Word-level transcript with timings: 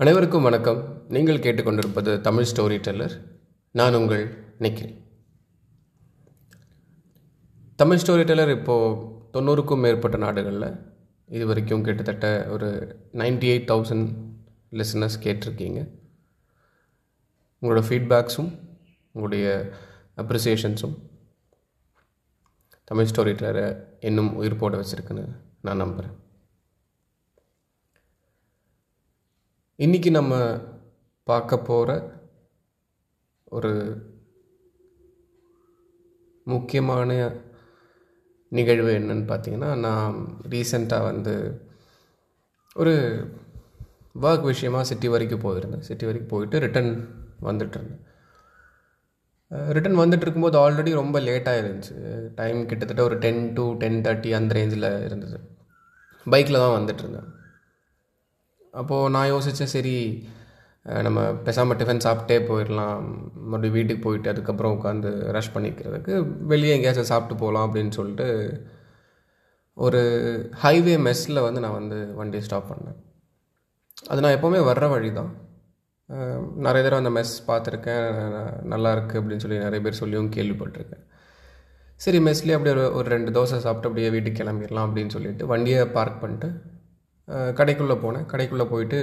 அனைவருக்கும் 0.00 0.42
வணக்கம். 0.42 0.80
நீங்கள் 1.08 1.38
கேட்டுக்கொண்டிருப்பது 1.44 2.20
தமிழ் 2.20 2.48
ஸ்டோரி 2.50 2.76
டெல்லர் 2.86 3.14
நான் 3.70 3.94
உங்கள் 3.94 4.24
நிக்கில். 4.64 4.90
தமிழ் 7.76 8.00
ஸ்டோரி 8.02 8.24
டெல்லர் 8.24 8.52
இப்போது 8.56 8.98
தொண்ணூறுக்கும் 9.34 9.82
மேற்பட்ட 9.84 10.16
நாடுகளில் 10.16 10.68
இது 11.28 11.46
வரைக்கும் 11.46 11.84
கிட்டத்தட்ட 11.86 12.48
ஒரு 12.48 12.68
நைன்டி 13.12 13.48
எயிட் 13.52 13.70
தௌசண்ட் 13.70 14.10
லிசனர்ஸ் 14.80 15.18
கேட்டிருக்கீங்க. 15.26 15.80
உங்களோட 17.62 17.84
ஃபீட்பேக்ஸும் 17.88 18.52
உங்களுடைய 19.12 19.72
அப்ரிசியேஷன்ஸும் 20.24 20.96
தமிழ் 22.84 23.10
ஸ்டோரி 23.12 23.34
டெல்லரை 23.40 23.66
இன்னும் 24.00 24.34
உயிர் 24.42 24.60
போட 24.64 24.76
வச்சுருக்குன்னு 24.76 25.26
நான் 25.60 25.82
நம்புகிறேன் 25.84 26.14
இன்றைக்கி 29.78 30.10
நம்ம 30.10 30.34
பார்க்க 31.24 31.58
போகிற 31.58 31.90
ஒரு 33.44 33.72
முக்கியமான 36.44 37.16
நிகழ்வு 38.48 38.92
என்னன்னு 38.98 39.26
பார்த்தீங்கன்னா 39.32 39.78
நான் 39.78 40.16
ரீசெண்டாக 40.48 41.02
வந்து 41.02 41.34
ஒரு 42.74 42.94
ஒர்க் 44.20 44.42
விஷயமாக 44.42 44.84
சிட்டி 44.84 45.08
வரைக்கும் 45.08 45.44
போயிருந்தேன். 45.46 45.86
சிட்டி 45.88 46.06
வரைக்கும் 46.06 46.32
போயிட்டு 46.32 46.60
ரிட்டன் 46.60 46.90
வந்துட்டு 47.42 47.78
இருந்தேன். 47.78 48.02
ரிட்டன் 49.50 50.00
வந்துட்டு 50.02 50.26
இருக்கும்போது 50.26 50.58
ஆல்ரெடி 50.58 50.94
ரொம்ப 50.94 51.20
லேட்டாக 51.20 51.62
இருந்துச்சு. 51.62 51.96
டைம் 52.34 52.66
கிட்டத்தட்ட 52.66 53.02
ஒரு 53.02 53.18
டென் 53.18 53.52
டு 53.52 53.72
டென் 53.72 54.02
தேர்ட்டி 54.02 54.32
அந்த 54.32 54.54
ரேஞ்சில் 54.60 55.04
இருந்தது. 55.04 55.40
பைக்கில் 56.30 56.64
தான் 56.64 56.78
வந்துட்டுருந்தேன் 56.78 57.28
அப்போது 58.80 59.12
நான் 59.14 59.30
யோசித்தேன் 59.32 59.74
சரி 59.76 59.94
நம்ம 61.06 61.20
பேசாமல் 61.46 61.78
டிஃபன் 61.78 62.04
சாப்பிட்டே 62.06 62.36
போயிடலாம். 62.48 62.98
மறுபடியும் 63.50 63.76
வீட்டுக்கு 63.76 64.02
போயிட்டு 64.04 64.28
அதுக்கப்புறம் 64.32 64.74
உட்காந்து 64.76 65.10
ரஷ் 65.36 65.54
பண்ணிக்கிறதுக்கு 65.54 66.12
வெளியே 66.52 66.74
எங்கேயாச்சும் 66.74 67.10
சாப்பிட்டு 67.12 67.40
போகலாம் 67.42 67.66
அப்படின்னு 67.68 67.92
சொல்லிட்டு 67.98 68.28
ஒரு 69.86 70.02
ஹைவே 70.64 70.94
மெஸ்ஸில் 71.06 71.44
வந்து 71.46 71.62
நான் 71.64 71.78
வந்து 71.80 71.98
வண்டியை 72.20 72.42
ஸ்டாப் 72.44 72.70
பண்ணேன். 72.70 73.00
அது 74.10 74.22
நான் 74.24 74.36
எப்போவுமே 74.36 74.60
வர்ற 74.70 74.86
வழி 74.94 75.10
தான் 75.18 75.32
நிறைய 76.66 76.82
தடவை 76.84 77.00
அந்த 77.02 77.12
மெஸ் 77.18 77.34
பார்த்துருக்கேன் 77.50 78.06
நல்லா 78.72 78.90
இருக்குது 78.96 79.20
அப்படின்னு 79.20 79.44
சொல்லி 79.44 79.58
நிறைய 79.64 79.80
பேர் 79.84 80.00
சொல்லியும் 80.02 80.30
கேள்விப்பட்டிருக்கேன். 80.36 81.04
சரி 82.00 82.18
மெஸ்லேயே 82.26 82.56
அப்படியே 82.56 82.74
ஒரு 82.76 82.84
ஒரு 82.98 83.08
ரெண்டு 83.14 83.30
தோசை 83.36 83.58
சாப்பிட்டு 83.66 83.88
அப்படியே 83.90 84.08
வீட்டுக்கு 84.14 84.40
கிளம்பிடலாம் 84.42 84.86
அப்படின்னு 84.88 85.14
சொல்லிட்டு 85.16 85.44
வண்டியை 85.52 85.82
பார்க் 85.98 86.22
பண்ணிட்டு 86.24 86.48
கடைக்குள்ளே 87.28 87.94
போனேன். 88.04 88.28
கடைக்குள்ளே 88.32 88.66
போயிட்டு 88.70 89.00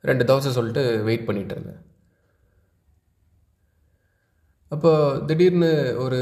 ரெண்டு 0.00 0.24
தோசை 0.24 0.50
சொல்லிட்டு 0.58 1.02
வெயிட் 1.04 1.28
பண்ணிகிட்டு 1.28 1.54
இருந்தேன். 1.56 1.80
அப்போ 4.68 5.22
திடீர்னு 5.26 5.94
ஒரு 5.98 6.20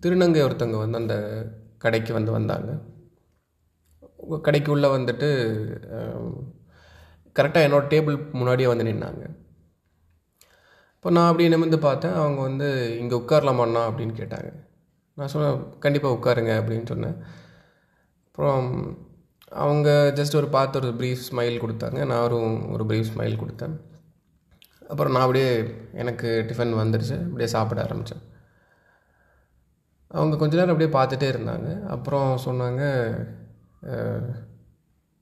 திருநங்கை 0.00 0.40
ஒருத்தவங்க 0.46 0.78
வந்து 0.78 0.98
அந்த 0.98 1.16
கடைக்கு 1.78 2.12
வந்து 2.12 2.32
வந்தாங்க. 2.32 2.70
கடைக்கு 4.42 4.70
உள்ளே 4.72 4.88
வந்துட்டு 4.88 5.28
கரெக்டாக 7.38 7.66
என்னோடய 7.66 7.92
டேபிள் 7.92 8.32
முன்னாடியே 8.32 8.68
வந்து 8.68 8.84
நின்னாங்க. 8.84 9.24
இப்போ 10.94 11.10
நான் 11.10 11.26
அப்படியே 11.26 11.48
நிமிர்ந்து 11.48 11.78
பார்த்தேன். 11.78 12.12
அவங்க 12.12 12.40
வந்து 12.40 12.98
இங்கே 12.98 13.16
உட்காரலாமாண்ணா? 13.16 13.82
அப்படின்னு 13.90 14.14
கேட்டாங்க. 14.20 14.50
நான் 15.14 15.28
சொன்னேன் 15.28 15.78
கண்டிப்பாக 15.78 16.16
உட்காருங்க 16.16 16.52
அப்படின்னு 16.60 16.86
சொன்னேன். 16.86 17.16
அப்புறம் 18.30 18.98
அவங்க 19.50 20.12
ஜஸ்ட் 20.16 20.36
ஒரு 20.36 20.48
பார்த்து 20.48 20.78
ஒரு 20.80 20.88
ப்ரீஃப் 20.88 21.26
ஸ்மைல் 21.30 21.62
கொடுத்தாங்க. 21.64 22.06
நானும் 22.06 22.70
ஒரு 22.72 22.84
ப்ரீஃப் 22.84 23.10
ஸ்மைல் 23.16 23.38
கொடுத்தேன். 23.42 23.76
அப்புறம் 24.88 25.12
நான் 25.12 25.20
அப்படியே 25.22 25.74
எனக்கு 25.92 26.44
டிஃபன் 26.48 26.78
வந்துடுச்சு 26.82 27.16
அப்படியே 27.24 27.46
சாப்பிட 27.46 27.82
ஆரம்பித்தேன் 27.82 28.22
அவங்க 30.08 30.36
கொஞ்ச 30.36 30.66
நேரம் 30.66 30.72
அப்படியே 30.74 30.92
பார்த்துட்டே 30.96 31.32
இருந்தாங்க. 31.34 31.86
அப்புறம் 31.86 32.38
சொன்னாங்க 32.44 32.82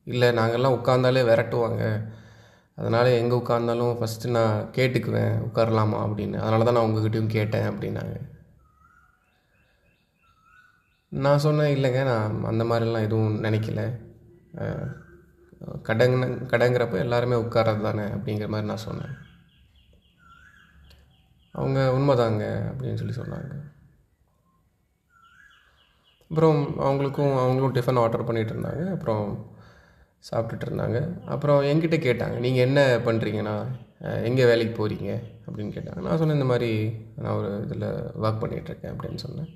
இல்லை 0.04 0.28
நாங்கள்லாம் 0.28 0.76
உட்காந்தாலே 0.78 1.22
விரட்டுவாங்க. 1.30 1.82
அதனால் 2.76 3.06
எங்கே 3.06 3.36
உட்காந்தாலும் 3.36 3.92
ஃபஸ்ட்டு 4.00 4.30
நான் 4.30 4.70
கேட்டுக்குவேன். 4.70 5.34
உட்காரலாமா? 5.48 5.98
அப்படின்னு. 6.06 6.36
அதனால 6.36 6.64
தான் 6.64 6.74
நான் 6.74 6.88
உங்ககிட்டையும் 6.88 7.26
கேட்டேன் 7.26 7.68
அப்படின்னாங்க. 7.68 8.16
நான் 11.12 11.38
சொன்னேன் 11.38 11.76
இல்லைங்க 11.76 12.04
நான் 12.04 12.44
அந்த 12.44 12.64
மாதிரிலாம் 12.64 13.02
எதுவும் 13.02 13.44
நினைக்கல. 13.44 13.82
அஹ், 14.54 14.88
கடங்கிறப்ப 15.82 16.46
கடைங்கிறப்ப 16.46 16.98
எல்லாருமே 16.98 17.34
உட்கார்றது 17.34 17.82
தானே 17.82 18.02
அப்படிங்கிற 18.02 18.48
மாதிரி 18.48 18.66
நான் 18.66 18.76
சொன்னேன். 18.76 19.14
அவங்க 21.52 21.80
உண்மைதாங்க 21.80 22.44
அப்படின்னு 22.70 22.94
சொல்லி 22.94 23.14
சொன்னாங்க. 23.14 23.52
அப்புறம் 26.30 26.78
அவங்களுக்கும் 26.78 27.38
அவங்களும் 27.38 27.74
டிஃபன் 27.74 28.00
ஆர்டர் 28.00 28.24
பண்ணிகிட்டு 28.24 28.52
இருந்தாங்க. 28.54 28.92
அப்புறம் 28.92 29.56
சாப்பிட்டுட்டு 30.32 30.66
இருந்தாங்க. 30.66 31.24
அப்புறம் 31.24 31.62
என்கிட்ட 31.62 31.98
கேட்டாங்க 31.98 32.38
நீங்கள் 32.38 32.66
என்ன 32.66 32.96
பண்ணுறீங்கண்ணா 32.98 33.56
எங்கே 34.22 34.44
வேலைக்கு 34.44 34.74
போகிறீங்க 34.78 35.10
அப்படின்னு 35.46 35.72
கேட்டாங்க. 35.72 36.00
நான் 36.00 36.16
சொன்னேன் 36.16 36.36
இந்த 36.36 36.44
மாதிரி 36.44 36.70
நான் 37.16 37.34
ஒரு 37.34 37.62
இதில் 37.64 37.86
ஒர்க் 38.22 38.42
பண்ணிகிட்ருக்கேன் 38.42 38.94
அப்படின்னு 38.94 39.14
சொன்னேன். 39.14 39.50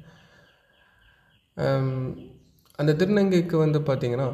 அந்த 2.78 2.92
திருநங்கைக்கு 3.00 3.56
வந்து 3.64 3.78
பார்த்திங்கன்னா 3.78 4.28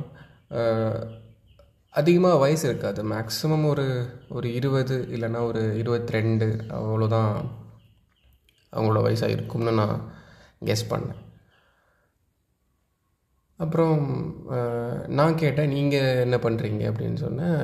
அதிகமாக 1.94 2.40
வயசு 2.42 2.64
இருக்காது. 2.68 3.00
மேக்ஸிமம் 3.12 3.64
ஒரு 3.68 3.86
ஒரு 4.28 4.48
இருபது 4.54 4.96
இல்லைன்னா 5.14 5.40
ஒரு 5.50 5.62
இருபத்தி 5.78 6.12
ரெண்டு 6.12 6.46
அவ்வளோதான் 6.78 7.32
அவங்களோட 8.72 9.00
வயசாக 9.06 9.34
இருக்கும்னு 9.36 9.72
நான் 9.72 9.96
கெஸ் 10.68 10.90
பண்ணேன். 10.90 11.22
அப்புறம் 13.56 13.96
நான் 15.18 15.40
கேட்டேன் 15.42 15.72
நீங்கள் 15.76 16.20
என்ன 16.24 16.36
பண்ணுறீங்க 16.36 16.82
அப்படின்னு 16.90 17.18
சொன்னேன். 17.24 17.62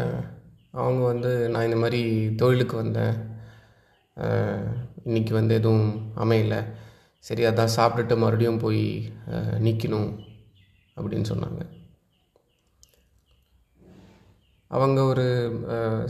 அவங்க 0.70 1.02
வந்து 1.12 1.32
நான் 1.48 1.64
இந்த 1.64 1.78
மாதிரி 1.82 2.02
தொழிலுக்கு 2.40 2.76
வந்தேன். 2.76 3.16
இன்றைக்கி 5.06 5.32
வந்து 5.32 5.54
எதுவும் 5.54 5.88
அமையலை. 6.24 6.60
சரி 7.26 7.42
அதான் 7.50 7.74
சாப்பிட்டுட்டு 7.76 8.14
மறுபடியும் 8.22 8.62
போய் 8.64 8.84
நிற்கணும் 9.66 10.10
அப்படின்னு 10.96 11.30
சொன்னாங்க. 11.32 11.62
அவங்க 14.70 15.00
ஒரு 15.10 15.26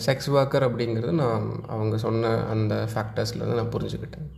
செக்ஸ் 0.07 0.29
ஒர்க்கர் 0.37 0.67
அப்படிங்கிறது 0.69 1.13
நான் 1.21 1.45
அவங்க 1.75 1.97
சொன்ன 2.05 2.33
அந்த 2.53 2.75
ஃபேக்டர்ஸ்லேருந்து 2.93 3.59
நான் 3.59 3.75
புரிஞ்சுக்கிட்டேன். 3.75 4.29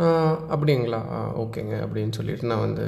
நான் 0.00 0.34
அப்படிங்களா? 0.54 1.00
ஓகேங்க 1.42 1.76
அப்படின்னு 1.84 2.16
சொல்லிட்டு 2.18 2.50
நான் 2.52 2.64
வந்து 2.66 2.86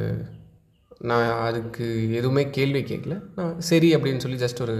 நான் 1.11 1.31
அதுக்கு 1.47 1.87
எதுவுமே 2.19 2.45
கேள்வி 2.59 2.83
கேட்கல. 2.91 3.17
நான் 3.39 3.55
சரி 3.71 3.91
அப்படின்னு 3.97 4.25
சொல்லி 4.25 4.41
ஜஸ்ட் 4.45 4.65
ஒரு 4.67 4.77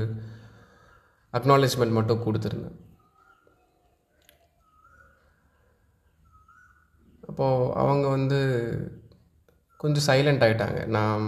அக்னாலேஜ்மெண்ட் 1.33 1.99
மட்டும் 1.99 2.25
கொடுத்துருந்தேன். 2.27 2.79
அப்போது 7.39 7.75
அவங்க 7.81 8.07
வந்து 8.09 8.39
கொஞ்சம் 9.77 10.05
சைலண்ட் 10.07 10.43
ஆகிட்டாங்க 10.45 10.79
நான் 10.87 11.27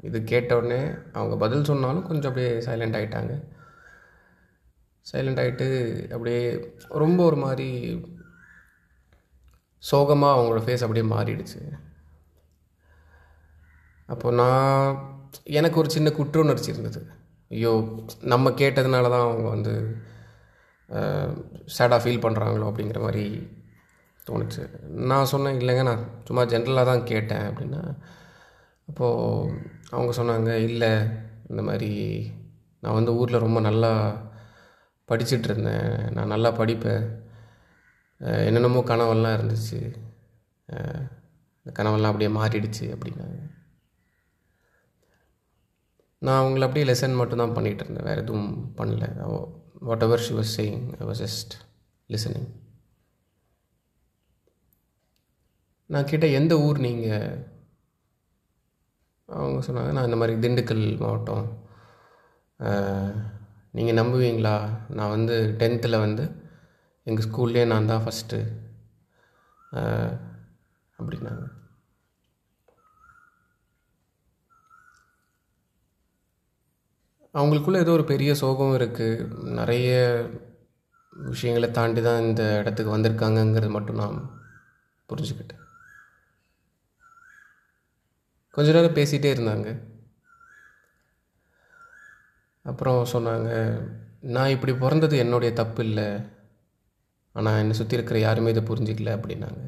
இது 0.00 0.18
கேட்ட 0.24 0.56
உடனே 0.56 0.78
அவங்க 1.12 1.34
பதில் 1.36 1.66
சொன்னாலும் 1.70 2.06
கொஞ்சம் 2.06 2.30
அப்படியே 2.30 2.52
சைலண்ட் 2.66 2.96
ஆகிட்டாங்க 2.98 3.32
சைலண்ட் 5.10 5.42
ஆகிட்டு 5.42 5.68
அப்படியே 6.12 6.40
ரொம்ப 7.02 7.20
ஒரு 7.24 7.36
மாதிரி 7.36 7.68
சோகமாக 9.82 10.34
அவங்களோட 10.36 10.62
ஃபேஸ் 10.64 10.86
அப்படியே 10.86 11.06
மாறிடுச்சு. 11.14 11.60
அப்போ 14.08 14.30
நான் 14.30 14.98
எனக்கு 15.60 15.80
ஒரு 15.80 15.90
சின்ன 15.90 16.10
குற்ற 16.10 16.40
உணர்ச்சி 16.40 16.72
இருந்தது. 16.72 17.02
ஐயோ 17.50 17.74
நம்ம 18.32 18.56
கேட்டதுனால 18.62 19.14
தான் 19.16 19.28
அவங்க 19.28 19.48
வந்து 19.48 19.74
சேடாக 21.78 22.02
ஃபீல் 22.04 22.24
பண்ணுறாங்களோ 22.26 22.68
அப்படிங்கிற 22.70 23.00
மாதிரி 23.00 23.26
தோணுச்சு. 24.30 24.62
நான் 25.10 25.30
சொன்னேன் 25.32 25.58
இல்லைங்க 25.60 25.84
நான் 25.90 26.04
சும்மா 26.28 26.42
ஜென்ரலாக 26.52 26.90
தான் 26.90 27.08
கேட்டேன் 27.12 27.46
அப்படின்னா 27.50 27.82
அப்போது 28.90 29.54
அவங்க 29.94 30.12
சொன்னாங்க 30.20 30.50
இல்லை 30.68 30.92
இந்த 31.50 31.62
மாதிரி 31.68 31.90
நான் 32.82 32.96
வந்து 32.98 33.14
ஊரில் 33.20 33.44
ரொம்ப 33.46 33.58
நல்லா 33.68 33.92
படிச்சிட்டு 35.10 35.48
இருந்தேன் 35.50 35.88
நான் 36.16 36.32
நல்லா 36.34 36.50
படிப்பேன். 36.58 37.04
என்னென்னமோ 38.48 38.80
கனவெல்லாம் 38.90 39.36
இருந்துச்சு. 39.38 39.78
இந்த 41.60 41.70
கனவெல்லாம் 41.78 42.12
அப்படியே 42.12 42.30
மாறிடுச்சு 42.38 42.86
அப்படின்னாங்க. 42.94 43.38
நான் 46.22 46.40
அவங்கள 46.40 46.66
அப்படியே 46.66 46.86
லெசன் 46.88 47.18
மட்டும் 47.20 47.42
தான் 47.42 47.54
பண்ணிகிட்டு 47.56 47.84
இருந்தேன் 47.84 48.08
வேறு 48.08 48.22
எதுவும் 48.24 48.50
பண்ணல. 48.78 49.04
Whatever 50.06 50.24
she 50.26 50.32
was 50.38 50.54
saying 50.58 50.82
I 51.00 51.06
was 51.10 51.22
just 51.24 51.54
listening 52.14 52.48
நான் 55.92 56.08
கேட்டேன் 56.10 56.36
எந்த 56.38 56.54
ஊர் 56.66 56.78
நீங்கள் 56.86 57.30
அவங்க 59.28 59.58
சொன்னாங்க 59.66 59.92
நான் 59.96 60.08
இந்த 60.08 60.18
மாதிரி 60.20 60.34
திண்டுக்கல் 60.44 60.84
மாவட்டம். 61.02 61.46
நீங்கள் 63.76 63.98
நம்புவீங்களா? 64.00 64.54
நான் 64.96 65.14
வந்து 65.14 65.36
டென்த்தில் 65.60 66.02
வந்து 66.04 66.24
எங்கள் 67.08 67.26
ஸ்கூல்லே 67.26 67.62
நான் 67.72 67.90
தான் 67.92 68.04
ஃபஸ்ட்டு 68.04 68.38
அப்படின்னாங்க. 70.98 71.44
அவங்களுக்குள்ளே 77.38 77.82
ஏதோ 77.84 77.92
ஒரு 77.98 78.04
பெரிய 78.12 78.30
சோகம் 78.42 78.76
இருக்குது 78.78 79.26
நிறைய 79.58 79.90
விஷயங்களை 81.30 81.68
தாண்டி 81.78 82.00
தான் 82.08 82.24
இந்த 82.28 82.44
இடத்துக்கு 82.60 82.94
வந்திருக்காங்கங்கிறது 82.96 83.72
மட்டும் 83.76 84.00
நான் 84.02 84.18
புரிஞ்சுக்கிட்டேன். 85.10 85.64
கொஞ்ச 88.50 88.72
நேரம் 88.72 88.94
பேசிகிட்டே 88.94 89.30
இருந்தாங்க. 89.36 89.68
அப்புறம் 92.62 93.04
சொன்னாங்க 93.12 93.50
நான் 94.20 94.48
இப்படி 94.48 94.72
பிறந்தது 94.74 95.18
என்னுடைய 95.18 95.54
தப்பு 95.54 95.84
இல்லை. 95.84 96.08
ஆனால் 97.32 97.58
என்னை 97.58 97.76
சுற்றி 97.76 97.94
இருக்கிற 97.94 98.18
யாருமே 98.20 98.50
இதை 98.50 98.62
புரிஞ்சிக்கல 98.62 99.12
அப்படின்னாங்க. 99.16 99.62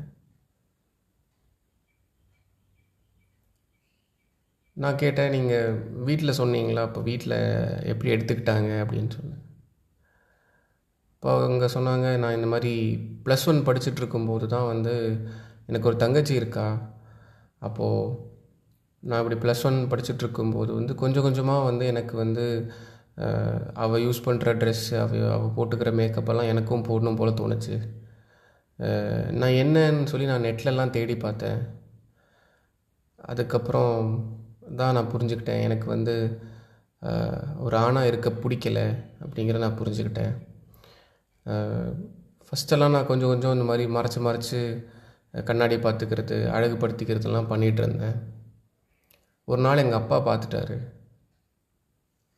நான் 4.72 4.96
கேட்டேன் 4.96 5.30
நீங்கள் 5.30 5.78
வீட்டில் 6.04 6.38
சொன்னீங்களா? 6.38 6.82
அப்போ 6.82 7.00
வீட்டில் 7.00 7.38
எப்படி 7.84 8.12
எடுத்துக்கிட்டாங்க? 8.14 8.70
அப்படின்னு 8.82 9.10
சொன்னேன். 9.10 9.42
இப்போ 11.14 11.34
அவங்க 11.34 11.66
சொன்னாங்க 11.66 12.18
நான் 12.18 12.34
இந்த 12.34 12.46
மாதிரி 12.46 12.74
ப்ளஸ் 13.24 13.46
ஒன் 13.46 13.66
படிச்சுட்டு 13.66 14.00
இருக்கும்போது 14.02 14.46
தான் 14.48 14.66
வந்து 14.66 14.94
எனக்கு 15.66 15.88
ஒரு 15.88 15.96
தங்கச்சி 15.96 16.34
இருக்கா? 16.34 16.66
அப்போது 17.58 18.30
நான் 19.08 19.20
இப்படி 19.22 19.38
ப்ளஸ் 19.44 19.64
ஒன் 19.68 19.78
படிச்சுட்டு 19.92 20.22
இருக்கும்போது 20.24 20.70
வந்து 20.78 20.92
கொஞ்சம் 21.02 21.24
கொஞ்சமாக 21.26 21.66
வந்து 21.68 21.84
எனக்கு 21.92 22.14
வந்து 22.22 22.44
அவள் 23.84 24.04
யூஸ் 24.06 24.24
பண்ணுற 24.26 24.52
ட்ரெஸ் 24.60 24.86
அவ 25.00 25.18
அவள் 25.36 25.54
போட்டுக்கிற 25.56 25.90
மேக்கப்பெல்லாம் 25.98 26.50
எனக்கும் 26.52 26.86
போடணும் 26.88 27.18
போல் 27.20 27.38
தோணுச்சு. 27.40 27.76
நான் 29.40 29.58
என்னன்னு 29.62 30.10
சொல்லி 30.12 30.26
நான் 30.30 30.46
நெட்லலாம் 30.48 30.94
தேடி 30.96 31.16
பார்த்தேன். 31.24 31.60
அதுக்கப்புறம் 33.30 33.96
தான் 34.80 34.94
நான் 34.96 35.12
புரிஞ்சுக்கிட்டேன். 35.14 35.64
எனக்கு 35.66 35.86
வந்து 35.94 36.14
ஒரு 37.64 37.76
ஆணாக 37.84 38.10
இருக்க 38.10 38.28
பிடிக்கல 38.44 38.80
அப்படிங்கிற 39.24 39.58
நான் 39.64 39.78
புரிஞ்சுக்கிட்டேன். 39.80 40.34
ஃபஸ்ட்டெல்லாம் 42.46 42.94
நான் 42.96 43.10
கொஞ்சம் 43.10 43.32
கொஞ்சம் 43.32 43.54
இந்த 43.56 43.66
மாதிரி 43.70 43.84
மறைச்சி 43.96 44.20
மறைச்சி 44.28 44.60
கண்ணாடி 45.50 45.76
பார்த்துக்கிறது 45.86 46.38
அழகுபடுத்திக்கிறதுலாம் 46.56 47.50
பண்ணிகிட்டு 47.52 47.82
இருந்தேன். 47.84 48.16
ஒரு 49.50 49.60
நாள் 49.62 49.82
எங்கள் 49.84 50.00
அப்பா 50.00 50.16
பார்த்துட்டாரு 50.26 50.76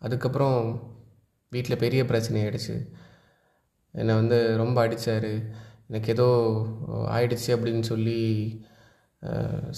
அதுக்கப்புறம் 0.02 0.58
வீட்டில் 1.52 1.82
பெரிய 1.82 2.04
பிரச்சனை 2.04 2.38
ஆகிடுச்சு 2.44 2.76
என்னை 3.94 4.14
வந்து 4.14 4.38
ரொம்ப 4.56 4.76
அடித்தார் 4.86 5.30
எனக்கு 5.88 6.10
ஏதோ 6.14 6.28
ஆயிடுச்சு 7.16 7.50
அப்படின்னு 7.56 7.84
சொல்லி 7.92 8.18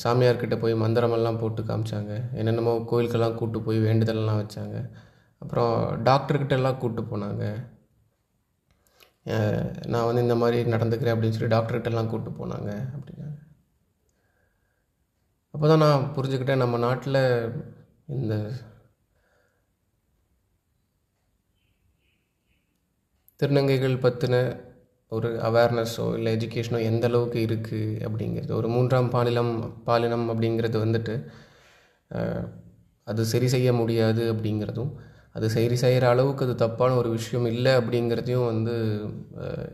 சாமியார்கிட்ட 0.03 0.57
போய் 0.61 0.75
மந்திரமெல்லாம் 0.75 1.41
போட்டு 1.41 1.63
காமிச்சாங்க. 1.63 2.13
என்னென்னமோ 2.39 2.73
கோயிலுக்கெல்லாம் 2.91 3.37
கூப்பிட்டு 3.39 3.67
போய் 3.67 3.79
வேண்டுதலெல்லாம் 3.79 4.41
வச்சாங்க. 4.43 4.77
அப்புறம் 5.43 5.75
டாக்டர்கிட்டலாம் 6.05 6.79
கூப்பிட்டு 6.79 7.03
போனாங்க. 7.13 7.45
நான் 9.93 10.09
வந்து 10.09 10.25
இந்த 10.27 10.37
மாதிரி 10.43 10.59
நடந்துக்கிறேன் 10.75 11.15
அப்படின்னு 11.15 11.37
சொல்லி 11.37 11.55
டாக்டர்கிட்டலாம் 11.57 12.11
கூப்பிட்டு 12.11 12.33
போனாங்க 12.41 12.71
அப்படின்னாங்க. 12.97 13.39
அப்போ 15.57 15.69
தான் 15.69 15.79
நான் 15.79 16.03
புரிஞ்சுக்கிட்டேன் 16.17 16.63
நம்ம 16.63 16.79
நாட்டில் 16.79 17.19
இந்த 18.07 18.35
திருநங்கைகள் 23.41 23.95
பற்றின 24.03 24.35
ஒரு 25.13 25.29
அவேர்னஸோ 25.43 26.07
இல்லை 26.17 26.33
எஜுகேஷனோ 26.37 26.81
எந்த 26.81 27.07
அளவுக்கு 27.07 27.39
இருக்குது 27.47 27.99
அப்படிங்கிறது 28.07 28.53
ஒரு 28.53 28.69
மூன்றாம் 28.69 29.09
பாலினம் 29.09 29.55
பாலினம் 29.85 30.27
அப்படிங்கிறது 30.33 30.85
வந்துட்டு 30.85 31.15
அது 33.07 33.25
சரி 33.25 33.49
செய்ய 33.49 33.73
முடியாது 33.73 34.23
அப்படிங்கிறதும் 34.35 34.93
அது 35.33 35.49
சரி 35.51 35.77
செய்கிற 35.77 36.09
அளவுக்கு 36.09 36.45
அது 36.45 36.55
தப்பான 36.55 36.97
ஒரு 36.97 37.11
விஷயம் 37.11 37.47
இல்லை 37.47 37.73
அப்படிங்கிறதையும் 37.73 38.47
வந்து 38.47 38.77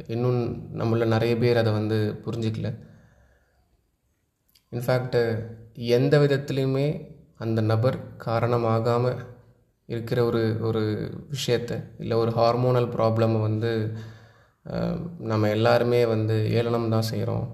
இன்னும் 0.07 0.41
நம்மள 0.81 1.07
நிறைய 1.07 1.35
பேர் 1.37 1.63
அதை 1.65 1.73
வந்து 1.73 1.99
புரிஞ்சிக்கல. 2.27 2.71
இன்ஃபேக்ட் 4.73 5.19
எந்த 5.97 6.15
விதத்துலேயுமே 6.19 6.87
அந்த 7.45 7.61
நபர் 7.73 7.97
காரணமாகாமல் 8.27 9.21
இருக்கிற 9.93 10.19
ஒரு 10.25 10.43
ஒரு 10.69 10.83
விஷயத்தை 11.29 11.77
இல்லை 11.99 12.17
ஒரு 12.17 12.33
ஹார்மோனல் 12.41 12.89
ப்ராப்ளமை 12.97 13.41
வந்து 13.41 13.71
நம்ம 15.31 15.49
எல்லாருமே 15.57 16.01
வந்து 16.15 16.37
ஏளனம் 16.59 16.93
தான் 16.95 17.11
செய்கிறோம் 17.11 17.47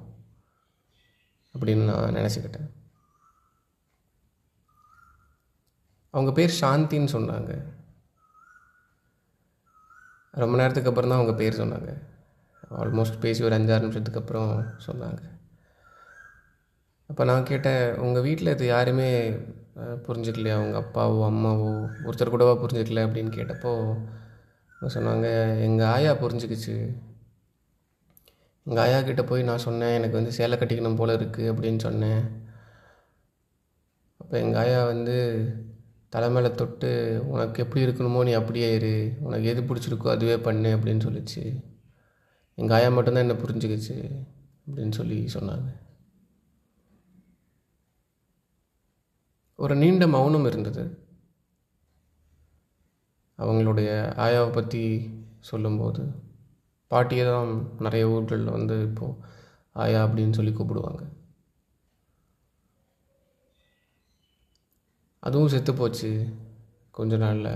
அப்படின்னு 1.54 1.84
நான் 1.90 2.16
நினச்சிக்கிட்டேன். 2.18 2.68
அவங்க 6.14 6.32
பேர் 6.38 6.58
சாந்தின்னு 6.60 7.10
சொன்னாங்க. 7.16 7.52
ரொம்ப 10.42 10.54
நேரத்துக்கு 10.60 10.90
அப்புறம் 10.90 11.10
தான் 11.12 11.20
அவங்க 11.20 11.34
பேர் 11.40 11.60
சொன்னாங்க. 11.62 11.90
ஆல்மோஸ்ட் 12.82 13.22
பேசி 13.24 13.44
ஒரு 13.48 13.56
அஞ்சாறு 13.58 13.84
நிமிஷத்துக்கு 13.86 14.22
அப்புறம் 14.22 14.52
சொன்னாங்க. 14.86 15.20
அப்போ 17.10 17.22
நான் 17.28 17.48
கேட்டேன் 17.50 17.84
உங்கள் 18.04 18.24
வீட்டில் 18.26 18.54
இது 18.54 18.64
யாருமே 18.66 19.08
புரிஞ்சுக்கலையா? 20.06 20.56
உங்கள் 20.64 20.82
அப்பாவோ 20.82 21.20
அம்மாவோ 21.30 21.68
ஒருத்தர் 22.06 22.32
கூடவா 22.32 22.54
புரிஞ்சுக்கல 22.62 23.04
அப்படின்னு 23.06 23.30
கேட்டப்போ 23.36 23.72
சொன்னாங்க 24.96 25.28
எங்கள் 25.66 25.90
ஆயா 25.94 26.12
புரிஞ்சுக்கிச்சு. 26.22 26.74
எங்கள் 28.66 28.82
ஆயா 28.84 28.98
கிட்டே 29.06 29.22
போய் 29.30 29.48
நான் 29.50 29.64
சொன்னேன் 29.66 29.96
எனக்கு 29.98 30.18
வந்து 30.18 30.36
சேலை 30.38 30.58
கட்டிக்கணும் 30.58 30.98
போல் 31.00 31.16
இருக்குது 31.18 31.50
அப்படின்னு 31.52 31.80
சொன்னேன். 31.86 32.22
அப்போ 34.20 34.34
எங்கள் 34.44 34.60
ஆயா 34.62 34.80
வந்து 34.92 35.16
தலை 36.14 36.28
மேலே 36.34 36.50
தொட்டு 36.60 36.90
உனக்கு 37.32 37.62
எப்படி 37.64 37.84
இருக்கணுமோ 37.86 38.20
நீ 38.28 38.32
அப்படியே 38.40 38.68
இரு. 38.78 38.94
உனக்கு 39.26 39.50
எது 39.54 39.68
பிடிச்சிருக்கோ 39.68 40.14
அதுவே 40.16 40.38
பண்ணு 40.48 40.70
அப்படின்னு 40.76 41.06
சொல்லிச்சு. 41.08 41.42
எங்கள் 42.54 42.76
ஆயா 42.78 42.88
மட்டும்தான் 42.96 43.26
என்னை 43.26 43.40
புரிஞ்சுக்கிச்சு 43.44 43.98
அப்படின்னு 44.66 44.96
சொல்லி 45.00 45.18
சொன்னாங்க. 45.36 45.68
ஒரு 49.62 49.74
நீண்ட 49.82 50.04
மௌனம் 50.14 50.48
இருந்தது. 50.50 50.82
அவங்களுடைய 53.38 53.90
ஆயாவை 54.24 54.50
பற்றி 54.54 54.82
சொல்லும்போது 55.48 56.02
பாட்டியை 56.92 57.24
தான் 57.26 57.50
நிறைய 57.84 58.04
ஊர்களில் 58.12 58.56
வந்து 58.56 58.76
இப்போது 58.88 59.18
ஆயா 59.82 60.00
அப்படின்னு 60.06 60.36
சொல்லி 60.38 60.52
கூப்பிடுவாங்க. 60.54 61.02
அதுவும் 65.22 65.52
செத்து 65.54 65.72
போச்சு 65.80 66.10
கொஞ்ச 66.98 67.16
நாளில். 67.24 67.52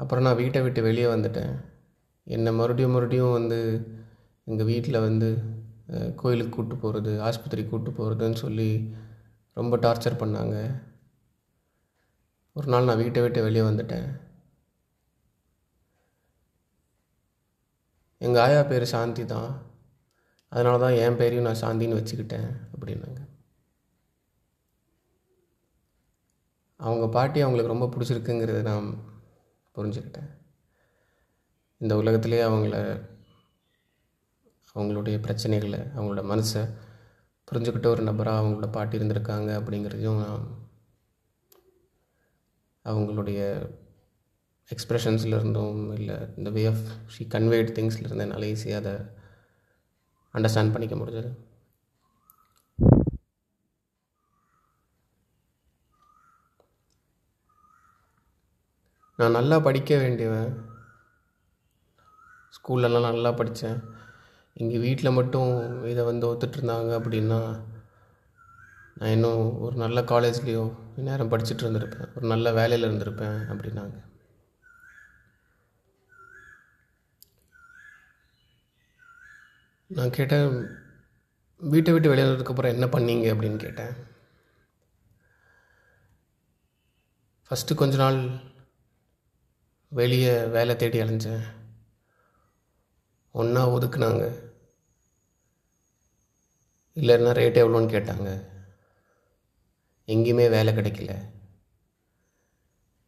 அப்புறம் 0.00 0.24
நான் 0.26 0.40
வீட்டை 0.40 0.60
விட்டு 0.64 0.80
வெளியே 0.88 1.08
வந்துட்டேன். 1.14 1.54
என்னை 2.26 2.52
மறுபடியும் 2.58 2.94
மறுபடியும் 2.94 3.36
வந்து 3.38 3.58
எங்கள் 4.50 4.68
வீட்டில் 4.70 5.04
வந்து 5.06 5.28
கோயிலுக்கு 6.20 6.52
கூப்பிட்டு 6.54 6.82
போகிறது 6.82 7.12
ஆஸ்பத்திரி 7.28 7.62
கூப்பிட்டு 7.64 7.92
போகிறதுன்னு 7.98 8.38
சொல்லி 8.44 8.70
ரொம்ப 9.56 9.74
டார்ச்சர் 9.76 10.20
பண்ணாங்க. 10.22 10.56
ஒரு 12.56 12.68
நாள் 12.68 12.88
நான் 12.88 13.02
வீட்டை 13.02 13.22
விட்டு 13.22 13.42
வெளியே 13.42 13.64
வந்துட்டேன். 13.64 14.08
எங்கள் 18.20 18.42
ஆயா 18.42 18.62
பேர் 18.62 18.84
சாந்தி 18.84 19.24
தான். 19.26 19.50
அதனால 20.52 20.78
தான் 20.78 20.98
என் 21.04 21.16
பேரையும் 21.16 21.48
நான் 21.48 21.64
சாந்தின்னு 21.64 21.98
வச்சுக்கிட்டேன் 22.00 22.48
அப்படின்னாங்க. 22.74 23.20
அவங்க 26.80 27.08
பாட்டி 27.08 27.40
அவங்களுக்கு 27.40 27.74
ரொம்ப 27.74 27.86
பிடிச்சிருக்குங்கிறத 27.94 28.62
நான் 28.62 28.88
புரிஞ்சுக்கிட்டேன். 29.76 30.30
இந்த 31.78 31.94
உலகத்துலேயே 31.94 32.42
அவங்கள 32.50 32.76
அவங்களுடைய 34.74 35.16
பிரச்சனைகளை 35.26 35.80
அவங்களோட 35.96 36.22
மனசை 36.32 36.62
புரிஞ்சுக்கிட்ட 37.48 37.86
ஒரு 37.86 38.02
நபராக 38.02 38.40
அவங்களோட 38.40 38.68
பாட்டி 38.72 38.98
இருந்திருக்காங்க 38.98 39.50
அப்படிங்கிறதையும் 39.58 40.20
நான் 40.22 40.46
அவங்களுடைய 42.84 43.40
எக்ஸ்ப்ரெஷன்ஸில் 44.70 45.36
இருந்தும் 45.38 45.92
இல்லை 45.92 46.16
இந்த 46.36 46.50
வே 46.50 46.62
ஆஃப் 46.66 46.86
ஷீ 47.14 47.24
கன்வேட் 47.34 47.70
திங்ஸ்லேருந்து 47.76 48.24
என்னால் 48.26 48.48
ஈஸியாக 48.52 48.80
அதை 48.82 48.94
அண்டர்ஸ்டாண்ட் 50.34 50.72
பண்ணிக்க 50.72 50.96
முடிஞ்சது. 50.96 51.30
நான் 59.18 59.36
நல்லா 59.38 59.58
படிக்க 59.60 59.96
வேண்டியவன். 59.96 60.50
ஸ்கூல்லலாம் 62.56 63.08
நல்லா 63.10 63.32
படித்தேன் 63.32 63.78
எங்கள் 64.58 64.78
வீட்டில் 64.78 65.10
மட்டும் 65.10 65.50
இதை 65.86 66.04
வந்து 66.04 66.32
ஒத்துட்ருந்தாங்க 66.32 66.92
அப்படின்னா 66.98 67.64
நான் 68.94 69.10
இன்னும் 69.10 69.58
ஒரு 69.58 69.76
நல்ல 69.76 70.00
காலேஜ்லேயோ 70.00 70.74
நேரம் 70.96 71.30
படிச்சுட்டு 71.30 71.62
இருந்திருப்பேன். 71.62 72.16
ஒரு 72.16 72.26
நல்ல 72.26 72.52
வேலையில் 72.52 72.90
இருந்திருப்பேன் 72.90 73.36
அப்படின்னாங்க. 73.52 74.04
நான் 79.86 80.10
கேட்டேன் 80.10 80.66
வீட்டை 81.56 81.92
விட்டு 81.92 82.14
வெளியேறதுக்கப்புறம் 82.14 82.74
என்ன 82.74 82.86
பண்ணீங்க 82.86 83.26
அப்படின்னு 83.34 83.56
கேட்டேன். 83.56 83.94
ஃபஸ்ட்டு 87.50 87.74
கொஞ்ச 87.74 87.96
நாள் 87.96 88.40
வெளியே 89.88 90.44
வேலை 90.44 90.76
தேடி 90.76 91.00
அலைஞ்சேன். 91.00 91.44
ஒன்றா 93.32 93.68
ஒதுக்குனாங்க. 93.68 94.45
இல்லைன்னா 96.96 97.30
ரேட் 97.38 97.58
எவ்வளோன்னு 97.62 97.94
கேட்டாங்க. 97.94 98.46
எங்கேயுமே 100.06 100.48
வேலை 100.48 100.74
கிடைக்கல. 100.74 101.30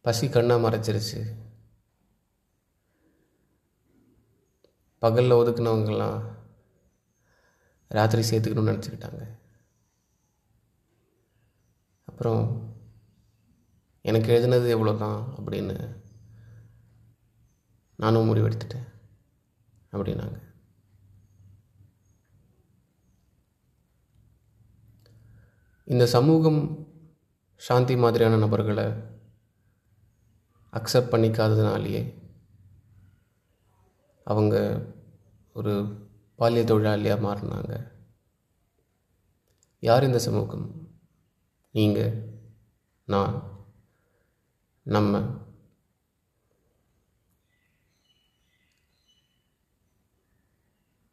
பசி 0.01 0.29
கண்ணாக 0.29 0.69
மறைச்சிருச்சு. 0.69 1.35
பகலில் 4.99 5.31
ஒதுக்குனவங்கெல்லாம் 5.31 6.23
ராத்திரி 7.87 8.29
சேர்த்துக்கணும்னு 8.29 8.73
நினச்சிக்கிட்டாங்க. 8.73 9.39
அப்புறம் 12.03 12.73
எனக்கு 14.01 14.39
எழுதுனது 14.39 14.67
எவ்வளோ 14.67 14.93
தான் 14.93 15.33
அப்படின்னு 15.37 16.01
நானும் 17.95 18.35
முடிவெடுத்துட்டேன். 18.35 18.87
அப்படின்னாங்க. 19.91 20.48
இந்த 25.89 26.05
சமூகம் 26.05 26.87
சாந்தி 27.55 27.95
மாதிரியான 27.95 28.37
நபர்களை 28.37 28.85
அக்செப்ட் 30.73 31.11
பண்ணிக்காததுனாலேயே 31.13 32.13
அவங்க 34.23 34.85
ஒரு 35.53 35.71
பாலிய 36.37 36.63
தொழிலாளியாக 36.63 37.19
மாறினாங்க. 37.19 37.91
யார் 39.79 40.03
இந்த 40.03 40.19
சமூகம்? 40.19 40.89
நீங்கள் 41.71 42.39
நான் 43.05 43.43
நம்ம. 44.81 45.23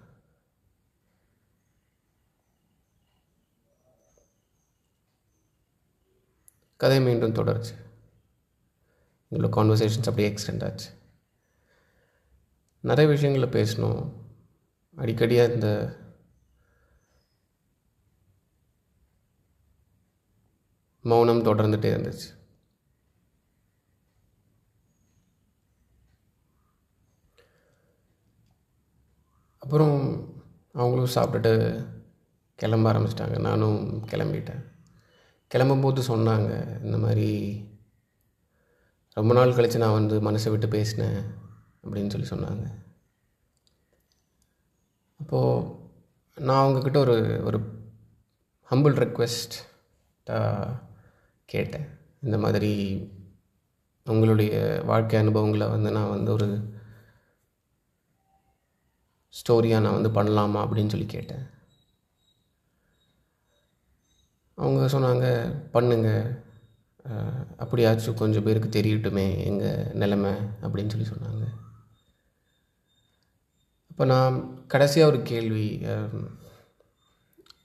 கதை 6.79 7.01
மீண்டும் 7.01 7.33
தொடருச்சு. 7.33 7.75
எங்களோட 9.31 9.49
கான்வர்சேஷன்ஸ் 9.57 9.97
அப்படியே 9.97 10.29
எக்ஸ்டெண்ட் 10.31 10.65
ஆச்சு. 10.65 10.91
நிறைய 12.81 13.11
விஷயங்களில் 13.11 13.57
பேசணும் 13.57 14.13
அடிக்கடியாக 14.97 15.55
இந்த 15.55 15.97
மௌனம் 21.03 21.45
தொடர்ந்துகிட்டே 21.45 21.91
இருந்துச்சு. 21.97 22.37
அப்புறம் 29.59 29.97
அவங்களும் 30.73 31.15
சாப்பிட்டுட்டு 31.15 31.85
கிளம்ப 32.55 32.93
ஆரம்பிச்சிட்டாங்க. 32.93 33.41
நானும் 33.41 34.07
கிளம்பிட்டேன். 34.07 34.78
கிளம்பும்போது 35.55 36.01
சொன்னாங்க 36.11 36.83
இந்த 36.83 36.99
மாதிரி 36.99 37.29
ரொம்ப 39.13 39.35
நாள் 39.35 39.55
கழித்து 39.55 39.79
நான் 39.79 39.99
வந்து 40.01 40.17
மனசை 40.31 40.51
விட்டு 40.51 40.69
பேசினேன் 40.69 41.19
அப்படின்னு 41.85 42.13
சொல்லி 42.15 42.29
சொன்னாங்க. 42.29 42.65
அப்போது 45.21 46.45
நான் 46.47 46.63
அவங்கக்கிட்ட 46.65 46.97
ஒரு 46.97 47.17
ஒரு 47.45 47.59
ஹம்பிள் 48.71 48.97
ரெக்வெஸ்ட்டாக 49.03 50.75
கேட்டேன். 51.45 51.89
இந்த 52.23 52.39
மாதிரி 52.39 52.73
உங்களுடைய 54.05 54.83
வாழ்க்கை 54.85 55.21
அனுபவங்களை 55.21 55.69
வந்து 55.69 55.91
நான் 55.91 56.15
வந்து 56.17 56.33
ஒரு 56.33 56.49
ஸ்டோரியாக 59.35 59.85
நான் 59.85 59.99
வந்து 60.01 60.17
பண்ணலாமா 60.19 60.61
அப்படின்னு 60.65 60.89
சொல்லி 60.89 61.07
கேட்டேன். 61.07 61.45
அவங்க 64.63 64.87
சொன்னாங்க 64.95 65.27
பண்ணுங்க. 65.75 66.11
அப்படியாச்சும் 67.63 68.21
கொஞ்சம் 68.21 68.45
பேருக்கு 68.47 68.69
தெரியட்டுமே 68.77 69.27
எங்கள் 69.49 69.87
நிலைமை 70.03 70.33
அப்படின்னு 70.65 70.93
சொல்லி 70.95 71.09
சொன்னாங்க. 71.11 71.45
அப்போ 73.91 74.05
நான் 74.13 74.37
கடைசியாக 74.73 75.11
ஒரு 75.13 75.21
கேள்வி 75.31 75.69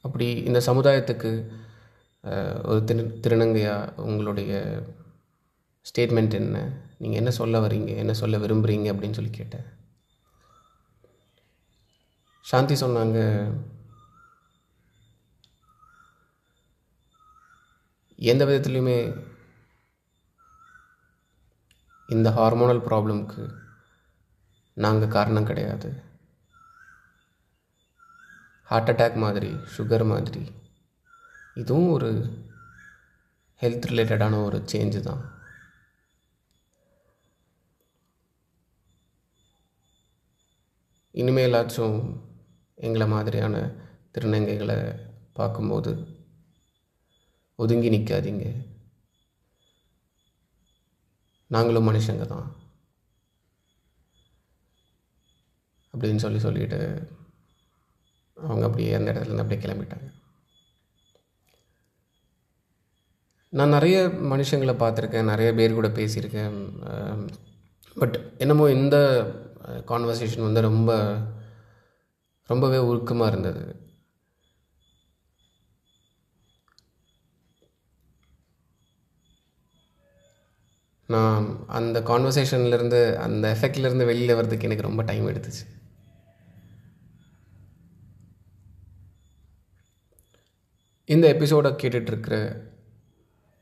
அப்படி 0.05 0.27
இந்த 0.49 0.59
சமுதாயத்துக்கு 0.69 1.31
ஒரு 2.69 2.79
திரு 2.89 3.03
திருநங்கையா 3.23 3.75
உங்களுடைய 4.07 4.53
ஸ்டேட்மெண்ட் 5.85 6.35
என்ன? 6.39 6.57
நீங்கள் 7.01 7.19
என்ன 7.21 7.31
சொல்ல 7.37 7.59
வரீங்க 7.65 7.91
என்ன 8.03 8.13
சொல்ல 8.21 8.37
விரும்புகிறீங்க 8.43 8.87
அப்படின்னு 8.93 9.17
சொல்லி 9.19 9.33
கேட்டேன். 9.37 9.67
சாந்தி 12.45 12.75
சொன்னாங்க 12.81 13.19
எந்த 18.29 18.45
விதத்துலையுமே 18.45 18.97
இந்த 22.07 22.29
ஹார்மோனல் 22.29 22.85
ப்ராப்ளம்க்கு 22.87 23.53
நாங்கள் 24.73 25.07
காரணம் 25.07 25.45
கிடையாது. 25.45 26.03
ஹார்ட் 28.63 28.89
அட்டாக் 28.89 29.15
மாதிரி 29.15 29.49
சுகர் 29.77 30.05
மாதிரி 30.07 30.51
இதுவும் 31.53 31.91
ஒரு 31.91 32.11
ஹெல்த் 33.61 33.89
ரிலேட்டடான 33.91 34.43
ஒரு 34.43 34.57
சேஞ்சு 34.57 34.99
தான். 34.99 35.23
இனிமேலாச்சும் 41.13 42.19
எங்களை 42.75 43.07
மாதிரியான 43.07 43.55
திருநங்கைகளை 44.13 44.99
பார்க்கும்போது 45.33 46.12
ஒதுங்கி 47.55 47.89
நிற்காதீங்க 47.89 48.71
நாங்களும் 51.47 51.87
மனுஷங்க 51.89 52.25
தான். 52.25 52.55
அப்படின்னு 55.93 56.15
சொல்லி 56.15 56.39
சொல்லிட்டு 56.39 57.11
அவங்க 58.35 58.65
அப்படியே 58.65 58.93
அந்த 58.93 59.11
இடத்துலேருந்து 59.11 59.43
அப்படியே 59.43 59.61
கிளம்பிட்டாங்க. 59.65 60.07
நான் 63.49 63.69
நிறைய 63.69 63.97
மனுஷங்களை 64.07 64.73
பார்த்துருக்கேன் 64.79 65.23
நிறைய 65.23 65.53
பேர் 65.53 65.73
கூட 65.73 65.87
பேசியிருக்கேன். 65.87 66.57
பட் 67.95 68.33
என்னமோ 68.37 68.69
இந்த 68.71 68.97
கான்வர்சேஷன் 69.63 70.47
வந்து 70.47 70.61
ரொம்ப 70.61 70.91
ரொம்பவே 72.43 72.77
உருக்கமாக 72.77 73.31
இருந்தது. 73.31 73.82
நான் 81.07 81.63
அந்த 81.67 81.99
கான்வர்சேஷன்லேருந்து 81.99 83.15
அந்த 83.15 83.57
எஃபெக்ட்லேருந்து 83.59 84.05
வெளியில் 84.05 84.35
வர்றதுக்கு 84.35 84.63
எனக்கு 84.63 84.83
ரொம்ப 84.83 85.03
டைம் 85.03 85.27
எடுத்துச்சு. 85.27 85.67
இந்த 91.05 91.27
எபிசோடை 91.27 91.71
கேட்டுட்ருக்கிற 91.71 92.63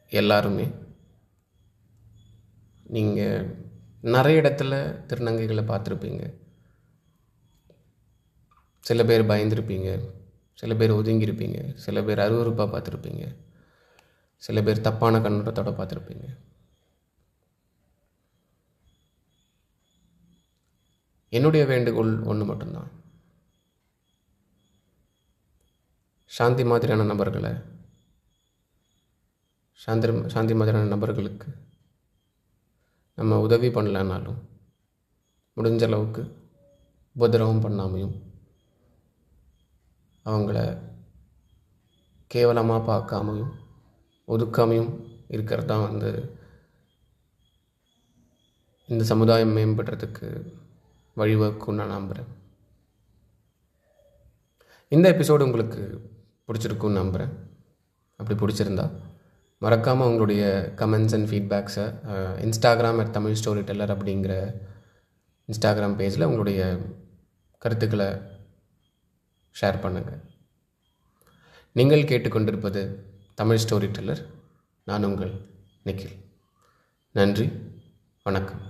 எல்லாருமே 0.10 0.72
நீங்கள் 2.84 3.56
நிறைய 4.02 4.42
இடத்துல 4.42 4.76
திருநங்கைகளை 5.08 5.64
பார்த்துருப்பீங்க. 5.64 6.34
சில 8.80 9.04
பேர் 9.04 9.26
பயந்துருப்பீங்க. 9.26 10.10
சில 10.54 10.76
பேர் 10.76 10.92
ஒதுங்கியிருப்பீங்க. 10.92 11.74
சில 11.76 12.04
பேர் 12.04 12.18
அருவறுப்பாக 12.18 12.72
பார்த்துருப்பீங்க. 12.74 13.36
சில 14.38 14.62
பேர் 14.62 14.82
தப்பான 14.82 15.20
கண்ணோட்டத்தோடு 15.20 15.72
பார்த்துருப்பீங்க. 15.72 16.50
என்னுடைய 21.32 21.66
வேண்டுகோள் 21.66 22.12
ஒன்று 22.22 22.46
மட்டும்தான். 22.46 22.90
சாந்தி 26.32 26.64
மாதிரியான 26.64 27.04
நபர்களை 27.04 27.52
சாந்தி 29.80 30.30
சாந்தி 30.30 30.54
மாதிரியான 30.54 30.88
நபர்களுக்கு 30.88 31.48
நம்ம 33.18 33.40
உதவி 33.40 33.68
பண்ணலனாலும் 33.68 34.40
முடிஞ்ச 35.58 35.84
அளவுக்கு 35.84 36.22
உபதிரவம் 37.16 37.64
பண்ணாமையும் 37.64 38.16
அவங்கள 40.26 40.60
கேவலமாக 42.28 42.88
பார்க்காமையும் 42.90 43.54
ஒதுக்காமையும் 44.28 44.92
இருக்கிறது 45.28 45.68
தான் 45.68 45.88
வந்து 45.88 46.12
இந்த 48.90 49.04
சமுதாயம் 49.04 49.56
மேம்படுறதுக்கு 49.56 50.28
வழிவகுக்கும் 51.18 51.74
நான் 51.74 51.88
நம்புகிறேன் 51.88 52.30
இந்த 54.88 55.12
எபிசோடு 55.12 55.42
உங்களுக்கு 55.42 56.10
பிடிச்சிருக்குன்னு 56.48 57.02
நம்புகிறேன் 57.02 57.34
அப்படி 58.20 58.36
பிடிச்சிருந்தா 58.40 58.86
மறக்காமல் 59.58 60.08
உங்களுடைய 60.08 60.74
comments 60.76 61.14
and 61.14 61.30
ஃபீட்பேக்ஸை 61.30 61.86
Instagram 62.48 63.00
at 63.00 63.12
Tamil 63.12 63.38
story 63.44 63.64
teller 63.64 63.94
அப்படிங்கிற 63.98 64.60
இன்ஸ்டாகிராம் 65.50 65.98
பேஜில் 66.00 66.24
உங்களுடைய 66.24 66.80
கருத்துக்களை 67.58 68.08
ஷேர் 69.62 69.82
பண்ணுங்கள் 69.84 70.22
நீங்கள் 71.72 72.04
கேட்டுக்கொண்டிருப்பது 72.04 72.82
தமிழ் 73.34 73.60
ஸ்டோரி 73.64 73.92
டெல்லர் 73.92 74.26
நான் 74.84 75.04
உங்கள் 75.04 75.34
நிக்கில். 75.86 76.16
நன்றி 77.12 77.50
வணக்கம். 78.24 78.62